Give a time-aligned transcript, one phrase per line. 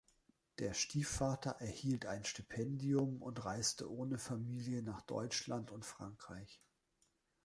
[0.57, 6.59] Der Stiefvater erhielt ein Stipendium und reiste ohne Familie nach Deutschland und Frankreich.